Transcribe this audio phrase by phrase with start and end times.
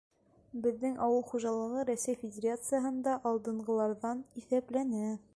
[0.61, 5.05] —Беҙҙең ауыл хужалығы Рәсәй Федерацияһында алдынғыларҙан иҫәпләнә.